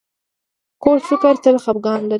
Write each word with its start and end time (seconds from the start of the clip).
کوږ 0.83 0.99
فکر 1.09 1.33
تل 1.43 1.55
خپګان 1.63 1.99
لري 2.01 2.09